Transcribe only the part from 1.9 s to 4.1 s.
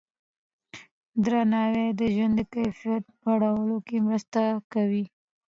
د ژوند د کیفیت لوړولو کې